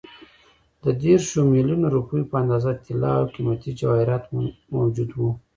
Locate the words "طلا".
2.85-3.11